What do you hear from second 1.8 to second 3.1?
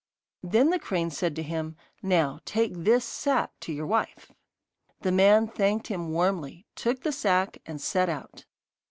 'Now take this